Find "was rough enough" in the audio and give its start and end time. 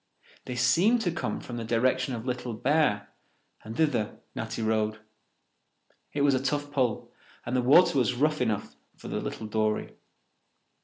7.99-8.75